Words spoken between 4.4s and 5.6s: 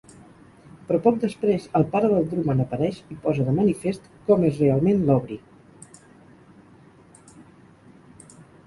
és realment l'Aubrey.